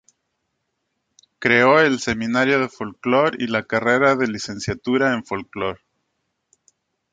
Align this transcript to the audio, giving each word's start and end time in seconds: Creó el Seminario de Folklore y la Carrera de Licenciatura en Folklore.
Creó 1.37 1.79
el 1.79 1.99
Seminario 1.99 2.59
de 2.59 2.69
Folklore 2.69 3.37
y 3.39 3.45
la 3.45 3.65
Carrera 3.67 4.15
de 4.15 4.25
Licenciatura 4.29 5.13
en 5.13 5.23
Folklore. 5.23 5.81